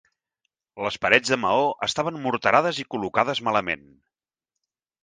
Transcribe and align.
Les 0.85 0.95
parets 1.03 1.33
de 1.33 1.39
maó 1.43 1.67
estaven 1.89 2.19
morterades 2.25 2.83
i 2.87 2.89
col·locades 2.95 3.47
malament. 3.51 3.89